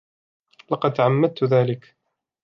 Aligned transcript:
لقد 0.71 0.93
تعمدت 0.93 1.43
ذلك! 1.43 1.95